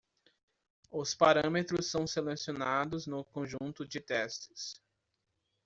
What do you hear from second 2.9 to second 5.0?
no conjunto de testes.